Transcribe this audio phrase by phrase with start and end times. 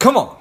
[0.00, 0.34] Come on.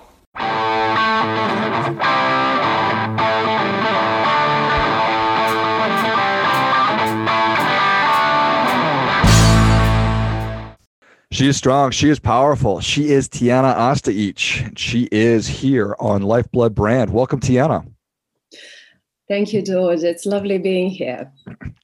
[11.32, 11.92] She is strong.
[11.92, 12.80] She is powerful.
[12.80, 14.78] She is Tijana Ostaic.
[14.78, 17.12] She is here on Lifeblood Brand.
[17.12, 17.86] Welcome, Tijana.
[19.28, 20.04] Thank you, George.
[20.04, 21.30] It's lovely being here.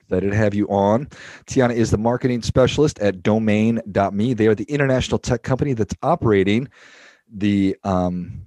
[0.04, 1.08] Excited to have you on.
[1.46, 4.34] Tijana is the marketing specialist at domain.me.
[4.34, 6.70] They are the international tech company that's operating
[7.32, 8.46] the um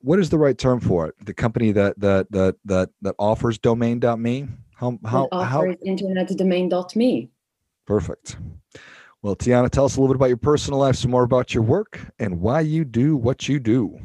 [0.00, 1.14] what is the right term for it?
[1.24, 4.48] The company that that that that that offers domain.me?
[4.74, 7.30] How how how internetdomain.me.
[7.86, 8.36] Perfect.
[9.22, 11.64] Well, Tiana, tell us a little bit about your personal life, some more about your
[11.64, 13.98] work, and why you do what you do.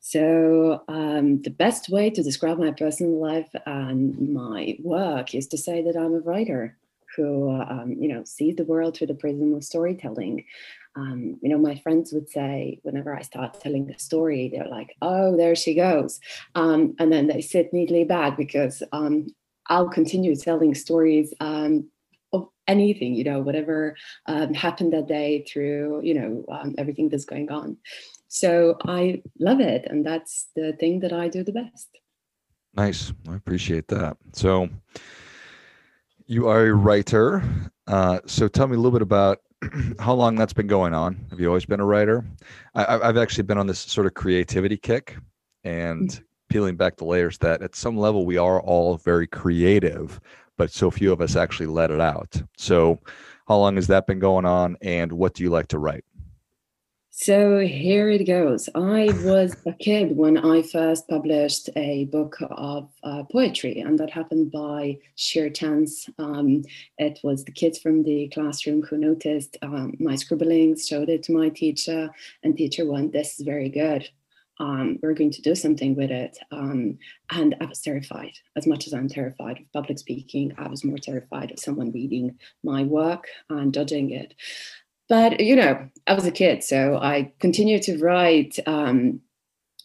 [0.00, 5.56] So, um, the best way to describe my personal life and my work is to
[5.56, 6.76] say that I'm a writer
[7.16, 10.44] who, um, you know, sees the world through the prism of storytelling.
[10.94, 14.94] Um, you know, my friends would say whenever I start telling a story, they're like,
[15.00, 16.20] "Oh, there she goes,"
[16.54, 19.28] um, and then they sit neatly back because um,
[19.68, 21.88] I'll continue telling stories um,
[22.32, 27.24] of anything, you know, whatever um, happened that day through, you know, um, everything that's
[27.24, 27.76] going on.
[28.28, 29.86] So I love it.
[29.88, 31.88] And that's the thing that I do the best.
[32.74, 33.12] Nice.
[33.28, 34.16] I appreciate that.
[34.32, 34.68] So
[36.26, 37.42] you are a writer.
[37.86, 39.40] Uh, so tell me a little bit about
[39.98, 41.18] how long that's been going on.
[41.30, 42.24] Have you always been a writer?
[42.74, 45.16] I, have actually been on this sort of creativity kick
[45.64, 46.22] and mm.
[46.48, 50.20] peeling back the layers that at some level we are all very creative,
[50.56, 52.42] but so few of us actually let it out.
[52.56, 52.98] So,
[53.48, 56.04] how long has that been going on, and what do you like to write?
[57.14, 58.70] So here it goes.
[58.74, 64.08] I was a kid when I first published a book of uh, poetry, and that
[64.08, 66.08] happened by sheer chance.
[66.18, 66.62] Um,
[66.96, 71.32] it was the kids from the classroom who noticed um, my scribblings, showed it to
[71.32, 72.10] my teacher,
[72.44, 74.08] and teacher went, "This is very good
[74.62, 76.38] um, we're going to do something with it.
[76.50, 76.98] Um,
[77.30, 78.32] and I was terrified.
[78.56, 82.38] As much as I'm terrified of public speaking, I was more terrified of someone reading
[82.62, 84.34] my work and judging it.
[85.12, 88.58] But, you know, I was a kid, so I continued to write.
[88.66, 89.20] Um,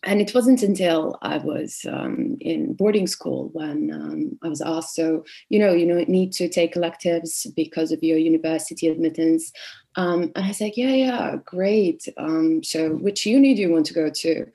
[0.06, 4.96] and it wasn't until I was um, in boarding school when um, I was asked,
[4.96, 9.52] so, you know, you know, need to take electives because of your university admittance.
[9.98, 12.08] Um, and I said, yeah, yeah, great.
[12.16, 14.46] Um, so which uni do you want to go to?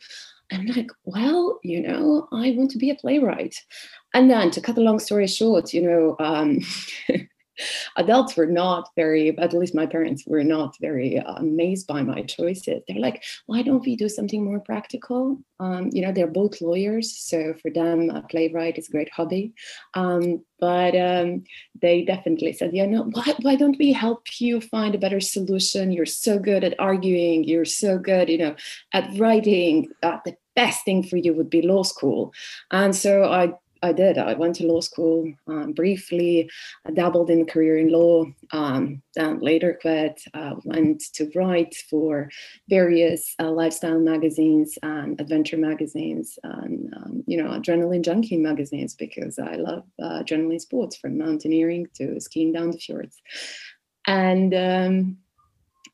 [0.50, 3.56] And I'm like, well, you know, I want to be a playwright.
[4.14, 6.60] And then to cut a long story short, you know, um,
[7.96, 12.22] adults were not very, at least my parents were not very uh, amazed by my
[12.22, 12.82] choices.
[12.86, 15.38] They're like, why don't we do something more practical?
[15.60, 19.52] Um, you know, they're both lawyers, so for them, a playwright is a great hobby.
[19.94, 21.44] Um, but um,
[21.80, 25.92] they definitely said, yeah, no, why, why don't we help you find a better solution?
[25.92, 27.44] You're so good at arguing.
[27.44, 28.56] You're so good, you know,
[28.92, 29.88] at writing.
[30.02, 32.32] Uh, the best thing for you would be law school.
[32.70, 34.16] And so I I did.
[34.16, 36.48] I went to law school um, briefly,
[36.86, 42.30] I dabbled in career in law, um, then later quit, uh, went to write for
[42.68, 49.38] various uh, lifestyle magazines and adventure magazines and, um, you know, adrenaline junkie magazines because
[49.38, 53.20] I love uh, adrenaline sports from mountaineering to skiing down the fjords.
[54.06, 55.18] And um,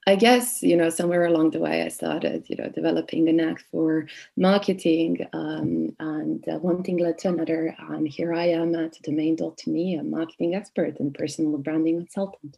[0.09, 3.61] I guess you know somewhere along the way I started you know developing a knack
[3.71, 4.07] for
[4.39, 9.97] marketing um, and uh, one thing led to another and here I am at domain.me
[9.97, 12.57] a marketing expert and personal branding consultant.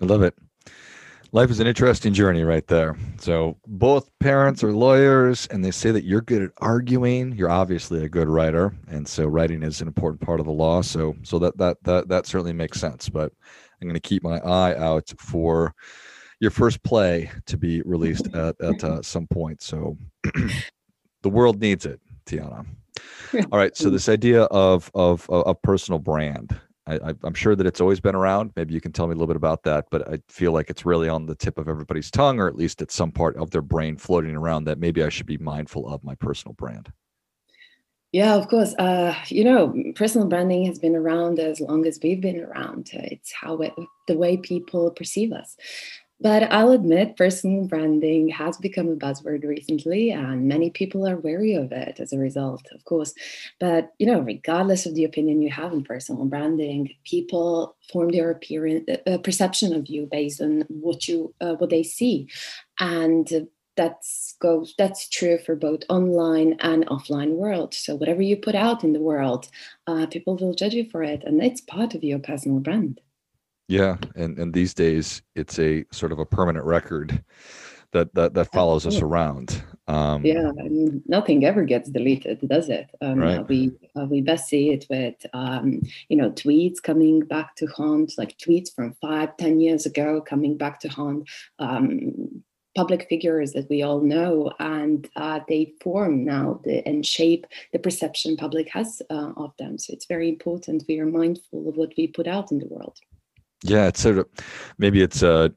[0.00, 0.34] I love it.
[1.32, 2.96] Life is an interesting journey right there.
[3.20, 7.36] So both parents are lawyers and they say that you're good at arguing.
[7.36, 10.80] You're obviously a good writer and so writing is an important part of the law.
[10.80, 13.30] So so that that that that certainly makes sense, but
[13.78, 15.74] I'm going to keep my eye out for
[16.40, 19.60] your first play to be released at, at uh, some point.
[19.62, 19.96] So
[21.22, 22.66] the world needs it, Tijana.
[23.52, 23.76] All right.
[23.76, 28.14] So this idea of of a personal brand, I, am sure that it's always been
[28.14, 28.52] around.
[28.56, 29.86] Maybe you can tell me a little bit about that.
[29.90, 32.80] But I feel like it's really on the tip of everybody's tongue, or at least
[32.82, 36.02] at some part of their brain floating around that maybe I should be mindful of
[36.02, 36.92] my personal brand.
[38.12, 38.74] Yeah, of course.
[38.78, 42.88] Uh, you know, personal branding has been around as long as we've been around.
[42.94, 43.74] It's how it,
[44.06, 45.56] the way people perceive us.
[46.20, 51.54] But I'll admit, personal branding has become a buzzword recently, and many people are wary
[51.54, 53.14] of it as a result, of course.
[53.60, 58.30] But you know, regardless of the opinion you have on personal branding, people form their
[58.30, 62.28] appearance, uh, perception of you based on what you uh, what they see,
[62.80, 67.74] and that's goes that's true for both online and offline world.
[67.74, 69.48] So whatever you put out in the world,
[69.86, 73.00] uh, people will judge you for it, and it's part of your personal brand.
[73.68, 77.22] Yeah, and and these days it's a sort of a permanent record
[77.92, 79.62] that that, that follows us around.
[79.86, 82.90] Um, yeah, I mean, nothing ever gets deleted, does it?
[83.00, 83.46] Um, right.
[83.46, 88.14] We uh, we best see it with um, you know tweets coming back to haunt,
[88.16, 91.28] like tweets from five, ten years ago coming back to haunt.
[91.58, 92.42] Um,
[92.74, 97.78] public figures that we all know, and uh, they form now the, and shape the
[97.78, 99.78] perception public has uh, of them.
[99.78, 102.96] So it's very important we are mindful of what we put out in the world.
[103.62, 104.28] Yeah, it's sort of
[104.78, 105.48] maybe it's uh,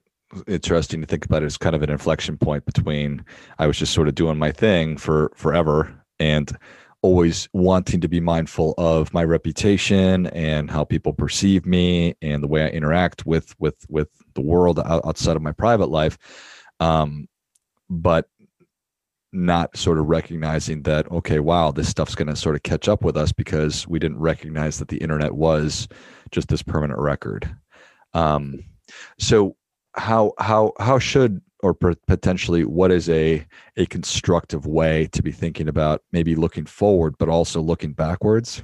[0.47, 3.23] interesting to think about it as kind of an inflection point between
[3.59, 6.55] I was just sort of doing my thing for forever and
[7.03, 12.47] always wanting to be mindful of my reputation and how people perceive me and the
[12.47, 16.17] way I interact with with with the world outside of my private life.
[16.79, 17.27] Um,
[17.89, 18.27] but
[19.33, 23.01] not sort of recognizing that okay wow this stuff's going to sort of catch up
[23.01, 25.87] with us because we didn't recognize that the internet was
[26.31, 27.55] just this permanent record
[28.13, 28.63] um,
[29.19, 29.55] so
[29.95, 33.45] how how how should or potentially what is a
[33.77, 38.63] a constructive way to be thinking about maybe looking forward but also looking backwards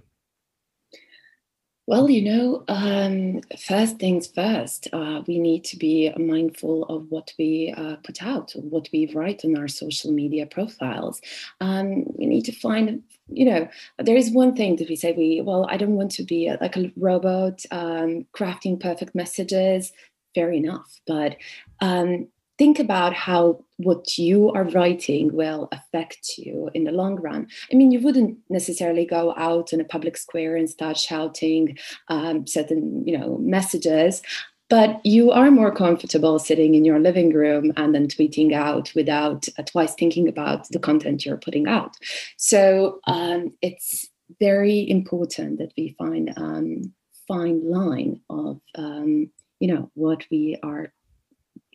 [1.88, 7.32] well, you know, um, first things first, uh, we need to be mindful of what
[7.40, 11.22] we uh, put out, what we write on our social media profiles.
[11.62, 13.70] Um, we need to find, you know,
[14.00, 16.58] there is one thing that we say, we, well, I don't want to be a,
[16.60, 19.94] like a robot um, crafting perfect messages.
[20.36, 21.00] Fair enough.
[21.08, 21.38] But
[21.80, 27.48] um, think about how what you are writing will affect you in the long run.
[27.72, 31.78] I mean, you wouldn't necessarily go out in a public square and start shouting
[32.08, 34.22] um, certain, you know, messages,
[34.70, 39.48] but you are more comfortable sitting in your living room and then tweeting out without
[39.58, 41.96] uh, twice thinking about the content you're putting out.
[42.38, 44.06] So um, it's
[44.40, 46.94] very important that we find um,
[47.28, 49.30] fine line of um,
[49.60, 50.92] you know what we are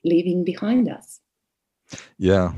[0.05, 1.21] leaving behind us.
[2.19, 2.53] Yeah.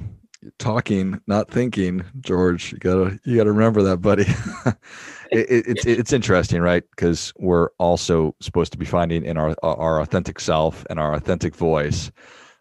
[0.58, 2.72] Talking, not thinking, George.
[2.72, 4.24] You gotta you gotta remember that, buddy.
[5.32, 6.82] it, it, it's it's interesting, right?
[6.90, 11.56] Because we're also supposed to be finding in our our authentic self and our authentic
[11.56, 12.12] voice.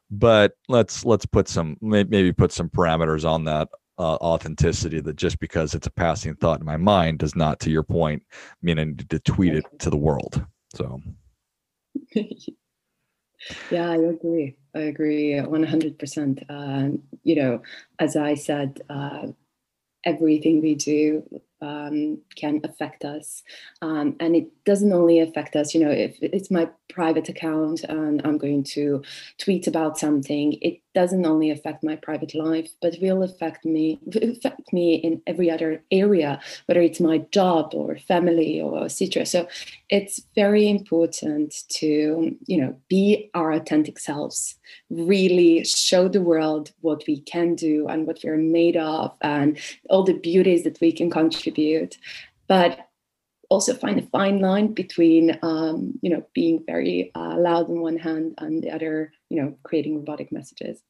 [0.09, 3.68] But let's let's put some maybe put some parameters on that
[4.00, 7.69] uh, authenticity that just because it's a passing thought in my mind does not, to
[7.69, 8.24] your point,
[8.62, 10.44] mean I need to tweet it to the world.
[10.75, 11.01] So
[12.15, 14.57] yeah, I agree.
[14.75, 16.46] I agree 100%.
[16.50, 17.62] Uh, you know,
[18.00, 19.28] as I said, uh,
[20.06, 21.24] everything we do
[21.63, 23.42] um, can affect us.
[23.81, 28.21] Um, and it doesn't only affect us, you know, if it's my private account and
[28.24, 29.01] I'm going to
[29.39, 34.71] tweet about something, it doesn't only affect my private life, but will affect me, affect
[34.71, 39.25] me in every other area, whether it's my job or family or etc.
[39.25, 39.48] So
[39.89, 44.56] it's very important to, you know, be our authentic selves,
[44.89, 49.57] really show the world what we can do and what we're made of and
[49.89, 51.09] all the beauties that we can
[51.54, 51.98] contribute.
[52.48, 52.88] But
[53.50, 57.98] also find a fine line between um, you know being very uh, loud on one
[57.98, 60.82] hand and the other you know creating robotic messages.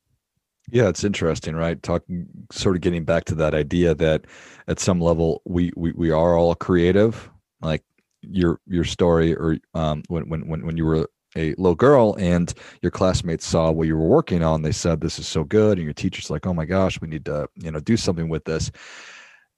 [0.72, 1.82] Yeah it's interesting right?
[1.82, 4.26] Talking sort of getting back to that idea that
[4.68, 7.30] at some level we we, we are all creative.
[7.62, 7.84] Like
[8.22, 12.54] your your story or um, when when when when you were a little girl and
[12.82, 15.78] your classmates saw what you were working on they said this is so good.
[15.78, 18.46] And your teacher's like oh my gosh we need to you know do something with
[18.46, 18.72] this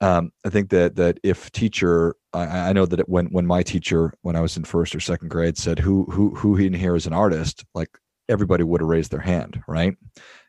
[0.01, 4.13] um, I think that that if teacher, I, I, know that when when my teacher,
[4.21, 7.07] when I was in first or second grade, said who who who in here is
[7.07, 7.89] an artist, like
[8.27, 9.95] everybody would have raised their hand, right?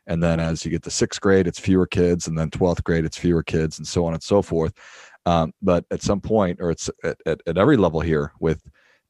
[0.05, 3.05] And then as you get to sixth grade, it's fewer kids, and then twelfth grade,
[3.05, 4.73] it's fewer kids, and so on and so forth.
[5.25, 8.61] Um, but at some point, or it's at, at, at every level here with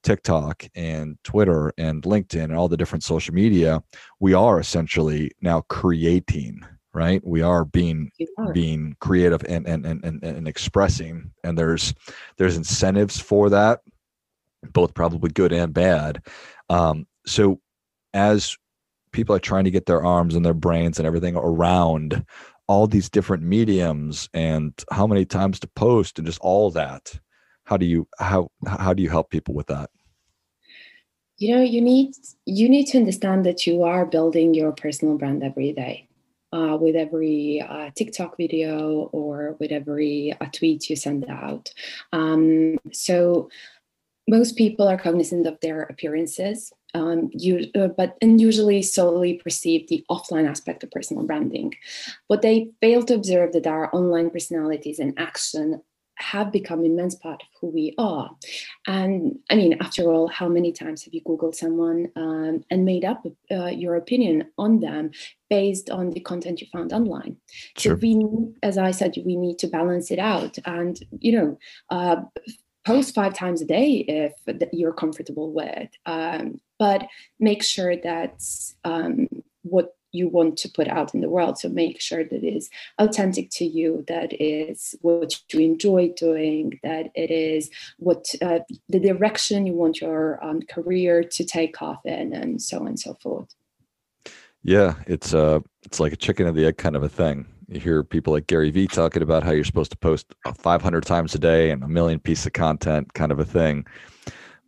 [0.03, 3.83] TikTok and Twitter and LinkedIn and all the different social media,
[4.19, 6.61] we are essentially now creating
[6.97, 7.25] right?
[7.25, 8.51] We are being are.
[8.53, 11.93] being creative and, and and and and expressing and there's
[12.37, 13.81] there's incentives for that
[14.73, 16.23] both probably good and bad.
[16.69, 17.61] Um, so
[18.13, 18.57] as
[19.11, 22.25] people are trying to get their arms and their brains and everything around
[22.67, 27.19] all these different mediums and how many times to post and just all that
[27.67, 29.89] how do you how how do you help people with that?
[31.37, 32.13] You know you need
[32.45, 36.06] you need to understand that you are building your personal brand every day
[36.53, 41.71] uh, with every uh, TikTok video or with every uh, tweet you send out.
[42.13, 43.49] Um, so
[44.27, 49.87] most people are cognizant of their appearances, um, you, uh, but and usually solely perceive
[49.87, 51.73] the offline aspect of personal branding.
[52.27, 55.81] But they fail to observe that our online personalities in action
[56.17, 58.29] have become immense part of who we are.
[58.87, 63.05] And I mean, after all, how many times have you Googled someone um, and made
[63.05, 65.11] up uh, your opinion on them
[65.49, 67.37] based on the content you found online?
[67.77, 67.95] Sure.
[67.95, 70.57] So we, as I said, we need to balance it out.
[70.65, 71.59] And you know,
[71.89, 72.17] uh,
[72.85, 74.33] post five times a day if
[74.71, 77.05] you're comfortable with, um, but
[77.39, 78.41] make sure that
[78.85, 79.27] um,
[79.63, 81.57] what you want to put out in the world.
[81.57, 86.79] So make sure that it is authentic to you, that is what you enjoy doing,
[86.83, 88.59] that it is what uh,
[88.89, 92.99] the direction you want your um, career to take off in, and so on and
[92.99, 93.53] so forth.
[94.63, 97.45] Yeah, it's uh, it's like a chicken and the egg kind of a thing.
[97.67, 101.35] You hear people like Gary Vee talking about how you're supposed to post 500 times
[101.35, 103.85] a day and a million pieces of content, kind of a thing.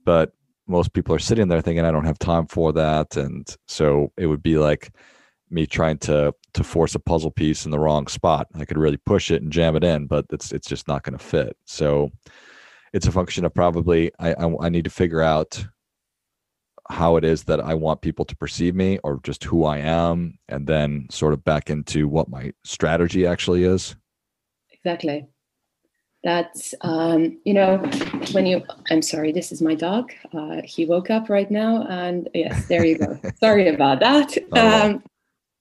[0.03, 0.33] But
[0.67, 4.27] most people are sitting there thinking, I don't have time for that, and so it
[4.27, 4.91] would be like
[5.49, 8.47] me trying to to force a puzzle piece in the wrong spot.
[8.55, 11.17] I could really push it and jam it in, but it's it's just not going
[11.17, 11.57] to fit.
[11.65, 12.11] So
[12.93, 15.65] it's a function of probably I, I, I need to figure out
[16.89, 20.39] how it is that I want people to perceive me or just who I am,
[20.47, 23.95] and then sort of back into what my strategy actually is.
[24.71, 25.27] Exactly.
[26.23, 27.77] That's um, you know
[28.33, 28.63] when you.
[28.89, 29.31] I'm sorry.
[29.31, 30.11] This is my dog.
[30.33, 33.19] Uh, he woke up right now, and yes, there you go.
[33.39, 34.37] sorry about that.
[34.53, 34.85] Oh.
[34.85, 35.03] Um,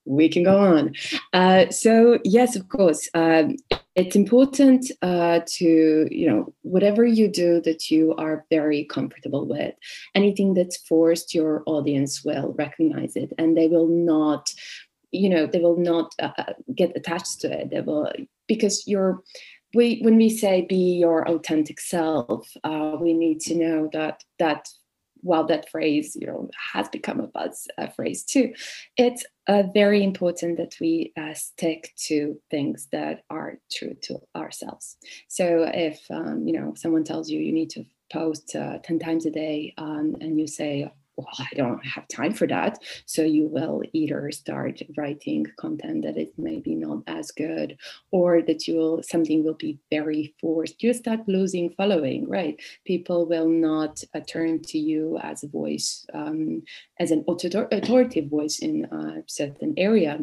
[0.09, 0.95] we can go on.
[1.33, 3.57] Uh, so yes, of course, um,
[3.95, 9.75] it's important uh, to you know whatever you do that you are very comfortable with.
[10.15, 14.51] Anything that's forced, your audience will recognize it, and they will not,
[15.11, 17.71] you know, they will not uh, uh get attached to it.
[17.71, 18.11] They will
[18.47, 19.23] because you're.
[19.75, 24.67] We, when we say be your authentic self, uh, we need to know that that
[25.23, 28.53] while that phrase you know has become a buzz phrase too
[28.97, 34.97] it's uh, very important that we uh, stick to things that are true to ourselves.
[35.29, 39.27] So if um, you know someone tells you you need to post uh, 10 times
[39.27, 42.79] a day um, and you say well, I don't have time for that.
[43.05, 47.77] So you will either start writing content that is maybe not as good,
[48.13, 50.83] or that you will something will be very forced.
[50.83, 52.59] You start losing following, right?
[52.85, 56.63] People will not uh, turn to you as a voice, um,
[57.01, 60.21] as an authoritative voice in a certain area.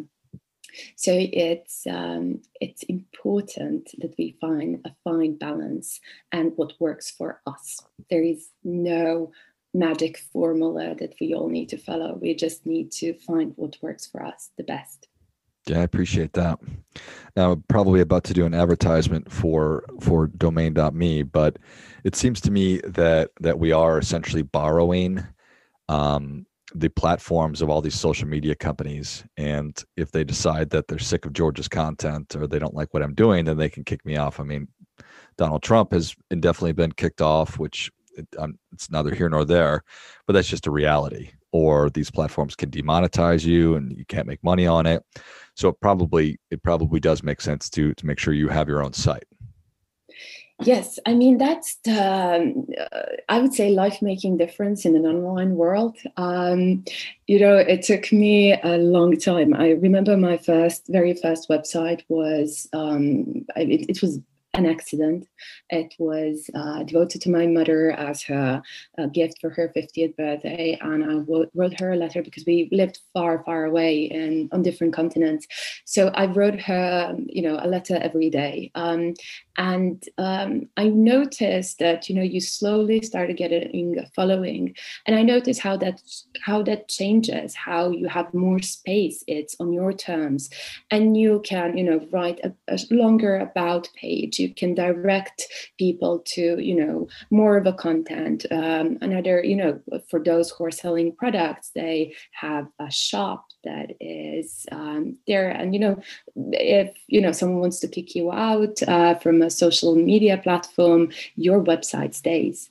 [0.95, 5.99] So it's um, it's important that we find a fine balance
[6.31, 7.79] and what works for us.
[8.09, 9.31] There is no
[9.75, 12.17] magic formula that we all need to follow.
[12.19, 15.07] We just need to find what works for us the best.
[15.67, 16.59] Yeah, I appreciate that.
[17.35, 21.57] Now, I'm probably about to do an advertisement for for domain.me, but
[22.03, 25.25] it seems to me that that we are essentially borrowing
[25.89, 29.23] um, the platforms of all these social media companies.
[29.37, 33.01] And if they decide that they're sick of George's content or they don't like what
[33.03, 34.39] I'm doing, then they can kick me off.
[34.39, 34.67] I mean,
[35.37, 39.83] Donald Trump has indefinitely been kicked off, which it, um, it's neither here nor there,
[40.25, 41.31] but that's just a reality.
[41.51, 45.03] Or these platforms can demonetize you, and you can't make money on it.
[45.55, 48.83] So it probably it probably does make sense to to make sure you have your
[48.83, 49.25] own site.
[50.63, 55.05] Yes, I mean that's the um, uh, I would say life making difference in an
[55.05, 55.97] online world.
[56.15, 56.85] Um,
[57.27, 59.53] you know, it took me a long time.
[59.53, 64.19] I remember my first, very first website was um, it, it was
[64.57, 65.27] an accident.
[65.69, 68.61] It was uh, devoted to my mother as her
[68.97, 72.69] uh, gift for her 50th birthday, and I w- wrote her a letter because we
[72.71, 75.47] lived far, far away and on different continents.
[75.85, 78.71] So I wrote her, you know, a letter every day.
[78.75, 79.13] Um,
[79.57, 85.21] and um, I noticed that you know you slowly started getting a following, and I
[85.21, 86.01] noticed how that
[86.43, 89.23] how that changes, how you have more space.
[89.27, 90.49] It's on your terms,
[90.91, 95.47] and you can you know write a, a longer about page you can direct
[95.77, 98.45] people to you know more of a content.
[98.51, 103.91] Um, another you know for those who are selling products they have a shop that
[103.99, 105.49] is um, there.
[105.49, 106.01] And you know
[106.53, 111.11] if you know someone wants to kick you out uh, from a social media platform
[111.35, 112.69] your website stays.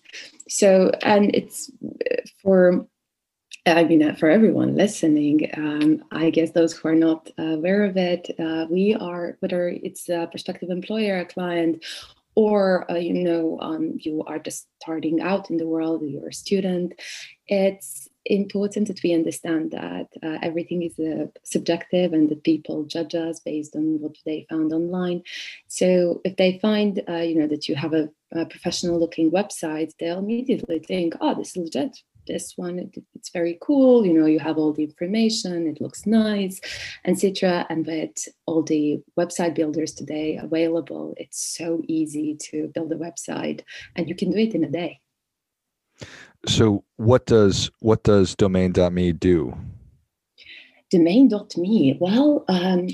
[0.48, 2.86] So and it's uh, for
[3.66, 7.96] I mean, uh, for everyone listening, um, I guess those who are not aware of
[7.96, 11.82] it, uh, we are, whether it's a prospective employer, a client,
[12.34, 16.32] or uh, you know, um, you are just starting out in the world, you're a
[16.32, 16.92] student.
[17.46, 23.14] It's important that we understand that uh, everything is uh, subjective and that people judge
[23.14, 25.22] us based on what they found online.
[25.68, 29.92] So if they find, uh, you know, that you have a, a professional looking website,
[29.98, 34.26] they'll immediately think, oh, this is legit this one it, it's very cool you know
[34.26, 36.60] you have all the information it looks nice
[37.04, 42.96] etc and with all the website builders today available it's so easy to build a
[42.96, 43.62] website
[43.96, 45.00] and you can do it in a day.
[46.46, 49.56] So what does what does domain.me do?
[50.90, 52.88] Domain.me well um,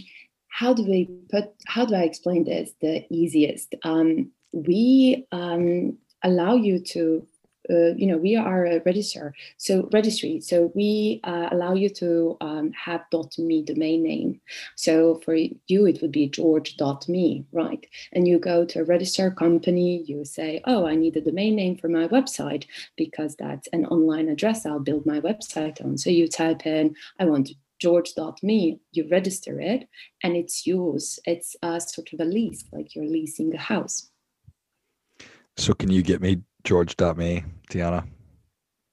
[0.49, 3.75] how do we put how do i explain this the easiest?
[3.83, 7.27] Um, we um, allow you to
[7.71, 12.37] uh, you know we are a register so registry so we uh, allow you to
[12.41, 13.03] um, have
[13.39, 14.41] .me domain name
[14.77, 20.03] so for you it would be george.me right and you go to a register company
[20.07, 22.65] you say oh i need a domain name for my website
[22.97, 27.25] because that's an online address i'll build my website on so you type in i
[27.25, 27.50] want
[27.81, 29.89] george.me, you register it
[30.23, 31.19] and it's yours.
[31.25, 34.11] It's a sort of a lease, like you're leasing a house.
[35.57, 38.07] So can you get me george.me, Tijana?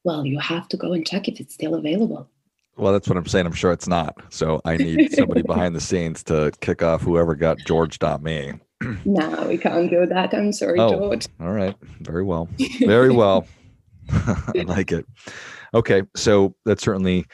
[0.04, 2.30] Well, you have to go and check if it's still available.
[2.78, 3.46] Well, that's what I'm saying.
[3.46, 4.16] I'm sure it's not.
[4.30, 8.54] So I need somebody behind the scenes to kick off whoever got george.me.
[9.06, 10.34] no, we can't do that.
[10.34, 11.28] I'm sorry, oh, George.
[11.40, 11.76] All right.
[12.02, 12.48] Very well.
[12.80, 13.48] Very well.
[14.10, 15.06] I like it.
[15.74, 16.04] Okay.
[16.16, 17.26] So that's certainly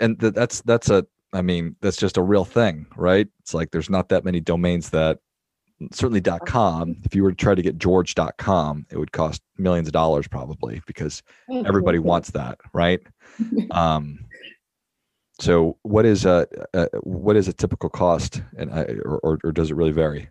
[0.00, 3.90] and that's that's a i mean that's just a real thing right it's like there's
[3.90, 5.18] not that many domains that
[5.92, 9.92] certainly com if you were to try to get george.com it would cost millions of
[9.92, 11.22] dollars probably because
[11.64, 13.00] everybody wants that right
[13.70, 14.18] um
[15.40, 18.70] so what is a, a, what is a typical cost and
[19.04, 20.28] or, or does it really vary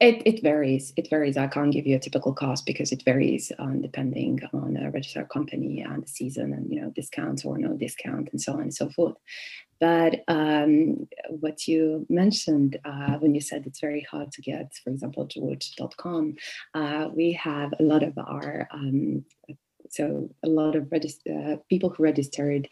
[0.00, 0.92] it, it varies.
[0.96, 1.36] It varies.
[1.36, 5.28] I can't give you a typical cost because it varies um, depending on a registered
[5.28, 8.74] company and the season and you know discounts or no discount and so on and
[8.74, 9.16] so forth.
[9.80, 14.90] But um, what you mentioned uh, when you said it's very hard to get, for
[14.90, 16.36] example, George.com,
[16.74, 19.24] uh, we have a lot of our um,
[19.90, 22.68] so a lot of uh, people who registered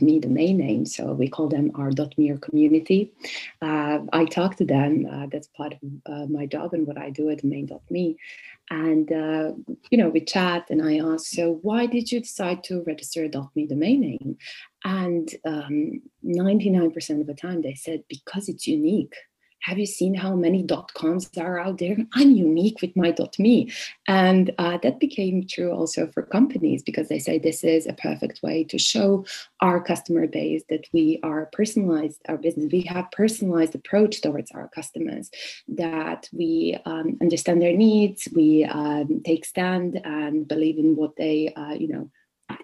[0.00, 3.12] .me domain name, so we call them our .me community.
[3.60, 5.06] Uh, I talk to them.
[5.10, 8.16] Uh, that's part of uh, my job and what I do at domain.me.
[8.70, 9.52] And uh,
[9.90, 13.66] you know, we chat, and I ask, so why did you decide to register .me
[13.66, 14.36] domain name?
[14.84, 19.14] And 99% um, of the time, they said because it's unique
[19.62, 21.96] have you seen how many dot coms are out there?
[22.14, 23.72] I'm unique with my dot me.
[24.08, 28.42] And uh, that became true also for companies because they say this is a perfect
[28.42, 29.24] way to show
[29.60, 32.72] our customer base that we are personalized our business.
[32.72, 35.30] We have personalized approach towards our customers,
[35.68, 41.52] that we um, understand their needs, we um, take stand and believe in what they,
[41.54, 42.10] uh, you know,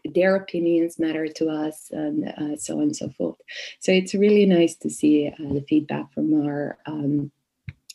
[0.04, 3.36] their opinions matter to us and uh, so on and so forth.
[3.80, 7.30] So it's really nice to see uh, the feedback from our um,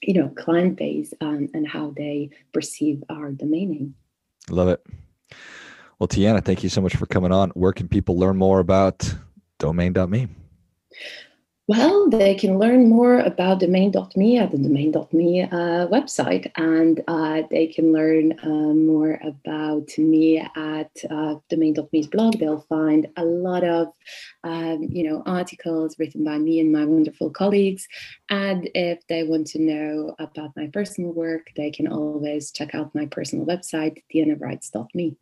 [0.01, 3.95] you know client base um, and how they perceive our domain name.
[4.49, 4.85] love it.
[5.99, 7.49] Well tijana thank you so much for coming on.
[7.51, 9.13] Where can people learn more about
[9.59, 10.27] domain.me
[11.67, 17.67] well, they can learn more about domain.me at the domain.me uh, website, and uh, they
[17.67, 22.37] can learn uh, more about me at uh, domain.me's blog.
[22.37, 23.87] They'll find a lot of,
[24.43, 27.87] um, you know, articles written by me and my wonderful colleagues.
[28.29, 32.93] And if they want to know about my personal work, they can always check out
[32.93, 35.15] my personal website, tijanawrites.me.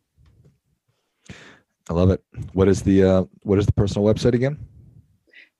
[1.88, 2.24] I love it.
[2.52, 4.58] What is the uh, what is the personal website again?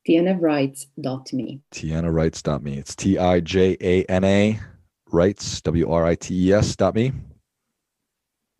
[0.08, 1.60] tijanawrites.me.
[1.72, 2.78] tijanawrites.me.
[2.78, 4.60] It's T I J A N A
[5.10, 7.12] writes, W R I T E S dot me.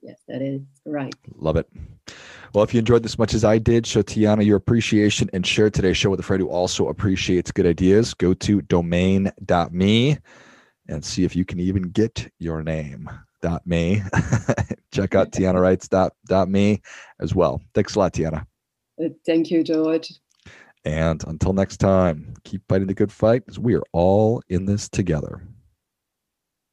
[0.03, 1.15] Yes, that is right.
[1.37, 1.69] Love it.
[2.55, 5.71] Well, if you enjoyed this much as I did, show Tijana your appreciation and share
[5.71, 8.13] today's show with a friend who also appreciates good ideas.
[8.13, 10.19] Go to domain.me
[10.89, 13.09] and see if you can even get your name.
[13.41, 14.03] Dot me.
[14.93, 16.83] Check out tijanawrites.me
[17.21, 17.63] as well.
[17.75, 18.47] Thanks a lot, Tijana.
[19.03, 20.13] Uh, thank you, George.
[20.85, 24.89] And until next time, keep fighting the good fight because we are all in this
[24.89, 25.43] together.